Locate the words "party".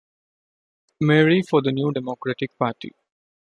2.57-2.91